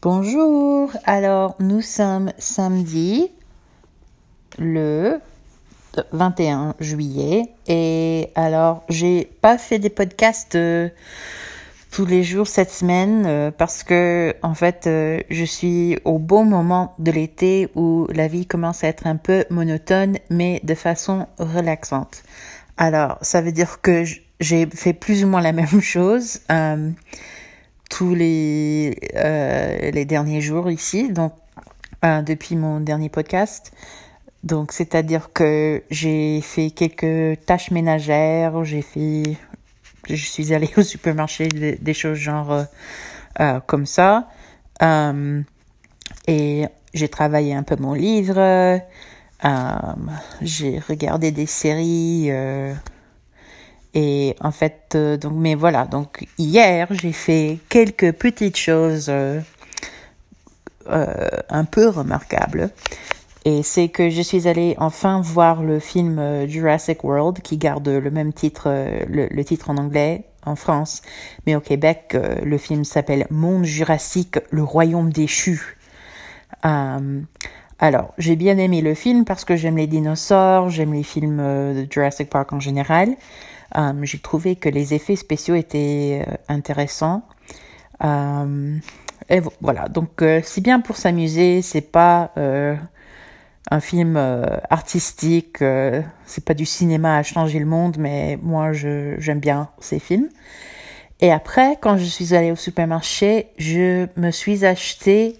Bonjour, 0.00 0.92
alors 1.06 1.56
nous 1.58 1.82
sommes 1.82 2.30
samedi 2.38 3.32
le 4.56 5.18
21 6.12 6.76
juillet 6.78 7.46
et 7.66 8.30
alors 8.36 8.84
j'ai 8.88 9.28
pas 9.40 9.58
fait 9.58 9.80
des 9.80 9.90
podcasts 9.90 10.54
euh, 10.54 10.88
tous 11.90 12.06
les 12.06 12.22
jours 12.22 12.46
cette 12.46 12.70
semaine 12.70 13.24
euh, 13.26 13.50
parce 13.50 13.82
que 13.82 14.36
en 14.42 14.54
fait 14.54 14.86
euh, 14.86 15.18
je 15.30 15.42
suis 15.42 15.98
au 16.04 16.20
bon 16.20 16.44
moment 16.44 16.94
de 17.00 17.10
l'été 17.10 17.68
où 17.74 18.06
la 18.14 18.28
vie 18.28 18.46
commence 18.46 18.84
à 18.84 18.86
être 18.86 19.08
un 19.08 19.16
peu 19.16 19.46
monotone 19.50 20.18
mais 20.30 20.60
de 20.62 20.76
façon 20.76 21.26
relaxante. 21.40 22.22
Alors 22.76 23.18
ça 23.22 23.40
veut 23.40 23.50
dire 23.50 23.80
que 23.80 24.04
j'ai 24.38 24.66
fait 24.66 24.92
plus 24.92 25.24
ou 25.24 25.26
moins 25.26 25.40
la 25.40 25.52
même 25.52 25.80
chose 25.80 26.38
tous 27.88 28.14
les, 28.14 28.96
euh, 29.14 29.90
les 29.90 30.04
derniers 30.04 30.40
jours 30.40 30.70
ici, 30.70 31.10
donc 31.10 31.32
euh, 32.04 32.22
depuis 32.22 32.56
mon 32.56 32.80
dernier 32.80 33.08
podcast. 33.08 33.72
Donc, 34.44 34.72
c'est-à-dire 34.72 35.32
que 35.32 35.82
j'ai 35.90 36.40
fait 36.40 36.70
quelques 36.70 37.44
tâches 37.44 37.70
ménagères, 37.70 38.64
j'ai 38.64 38.82
fait, 38.82 39.36
je 40.08 40.14
suis 40.14 40.54
allée 40.54 40.70
au 40.76 40.82
supermarché, 40.82 41.48
des, 41.48 41.94
choses 41.94 42.18
genre 42.18 42.52
euh, 42.52 42.64
euh 43.40 43.60
comme 43.66 43.86
ça, 43.86 44.28
euh, 44.82 45.42
et 46.28 46.66
j'ai 46.94 47.08
travaillé 47.08 47.54
un 47.54 47.64
peu 47.64 47.76
mon 47.76 47.94
livre, 47.94 48.38
euh, 48.38 48.78
j'ai 50.40 50.78
regardé 50.78 51.32
des 51.32 51.46
séries. 51.46 52.30
Et 54.00 54.36
en 54.40 54.52
fait, 54.52 54.92
euh, 54.94 55.16
donc, 55.16 55.32
mais 55.34 55.56
voilà, 55.56 55.84
donc 55.84 56.24
hier, 56.38 56.86
j'ai 56.92 57.10
fait 57.10 57.58
quelques 57.68 58.12
petites 58.12 58.56
choses 58.56 59.08
euh, 59.08 59.40
euh, 60.88 61.28
un 61.48 61.64
peu 61.64 61.88
remarquables. 61.88 62.70
Et 63.44 63.64
c'est 63.64 63.88
que 63.88 64.08
je 64.08 64.22
suis 64.22 64.46
allée 64.46 64.76
enfin 64.78 65.20
voir 65.20 65.64
le 65.64 65.80
film 65.80 66.46
Jurassic 66.46 67.02
World, 67.02 67.40
qui 67.42 67.56
garde 67.56 67.88
le 67.88 68.10
même 68.12 68.32
titre, 68.32 68.68
le, 69.08 69.42
titre 69.42 69.70
en 69.70 69.78
anglais 69.78 70.26
en 70.46 70.54
France, 70.54 71.02
mais 71.44 71.56
au 71.56 71.60
Québec, 71.60 72.16
le 72.44 72.58
film 72.58 72.84
s'appelle 72.84 73.26
Monde 73.30 73.64
Jurassique, 73.64 74.38
le 74.50 74.62
royaume 74.62 75.10
déchu. 75.10 75.76
alors, 76.62 78.14
j'ai 78.18 78.36
bien 78.36 78.58
aimé 78.58 78.80
le 78.80 78.94
film 78.94 79.24
parce 79.24 79.44
que 79.44 79.56
j'aime 79.56 79.76
les 79.76 79.86
dinosaures, 79.88 80.68
j'aime 80.68 80.92
les 80.92 81.02
films 81.02 81.38
de 81.38 81.86
Jurassic 81.90 82.28
Park 82.30 82.52
en 82.52 82.60
général. 82.60 83.16
Euh, 83.76 83.92
j'ai 84.02 84.18
trouvé 84.18 84.56
que 84.56 84.68
les 84.68 84.94
effets 84.94 85.16
spéciaux 85.16 85.54
étaient 85.54 86.24
euh, 86.26 86.34
intéressants. 86.48 87.22
Euh, 88.04 88.76
et 89.28 89.40
voilà, 89.60 89.88
donc 89.88 90.22
c'est 90.42 90.62
bien 90.62 90.80
pour 90.80 90.96
s'amuser, 90.96 91.60
c'est 91.60 91.82
pas 91.82 92.32
un 93.70 93.80
film 93.80 94.16
artistique, 94.70 95.58
c'est 96.24 96.44
pas 96.46 96.54
du 96.54 96.64
cinéma 96.64 97.18
à 97.18 97.22
changer 97.22 97.58
le 97.58 97.66
monde, 97.66 97.96
mais 97.98 98.38
moi 98.42 98.72
j'aime 98.72 99.40
bien 99.40 99.68
ces 99.80 99.98
films. 99.98 100.30
Et 101.20 101.30
après, 101.30 101.76
quand 101.78 101.98
je 101.98 102.04
suis 102.04 102.34
allée 102.34 102.52
au 102.52 102.56
supermarché, 102.56 103.48
je 103.58 104.06
me 104.16 104.30
suis 104.30 104.64
acheté 104.64 105.36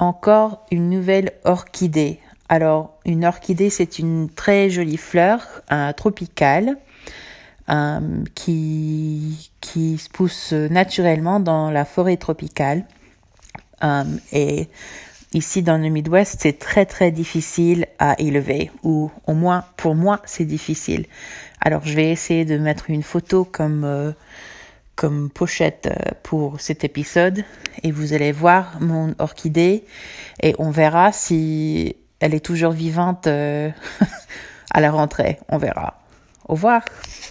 encore 0.00 0.66
une 0.72 0.90
nouvelle 0.90 1.30
orchidée. 1.44 2.18
Alors, 2.48 2.98
une 3.04 3.24
orchidée, 3.24 3.70
c'est 3.70 4.00
une 4.00 4.28
très 4.28 4.70
jolie 4.70 4.96
fleur 4.96 5.62
tropicale 5.96 6.78
euh, 7.70 8.24
qui, 8.34 9.52
qui 9.60 9.96
se 9.96 10.08
pousse 10.08 10.52
naturellement 10.52 11.38
dans 11.38 11.70
la 11.70 11.84
forêt 11.84 12.16
tropicale. 12.16 12.84
Euh, 13.84 14.02
et 14.32 14.68
ici 15.34 15.62
dans 15.62 15.78
le 15.78 15.88
Midwest, 15.88 16.38
c'est 16.40 16.58
très 16.58 16.84
très 16.84 17.12
difficile 17.12 17.86
à 18.00 18.16
élever, 18.18 18.72
ou 18.82 19.12
au 19.26 19.34
moins 19.34 19.64
pour 19.76 19.94
moi, 19.94 20.20
c'est 20.24 20.44
difficile. 20.44 21.06
Alors 21.60 21.82
je 21.84 21.94
vais 21.94 22.10
essayer 22.10 22.44
de 22.44 22.58
mettre 22.58 22.90
une 22.90 23.04
photo 23.04 23.44
comme 23.44 23.84
euh, 23.84 24.10
comme 24.96 25.30
pochette 25.30 25.88
pour 26.24 26.60
cet 26.60 26.82
épisode 26.82 27.44
et 27.84 27.92
vous 27.92 28.14
allez 28.14 28.32
voir 28.32 28.78
mon 28.80 29.14
orchidée 29.18 29.84
et 30.42 30.56
on 30.58 30.70
verra 30.70 31.12
si 31.12 31.94
elle 32.18 32.34
est 32.34 32.44
toujours 32.44 32.72
vivante 32.72 33.26
à 34.70 34.80
la 34.80 34.90
rentrée. 34.90 35.38
On 35.48 35.56
verra. 35.56 36.00
Au 36.48 36.54
revoir. 36.54 36.82